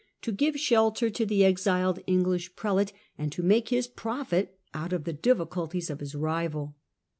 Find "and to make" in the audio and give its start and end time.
3.19-3.69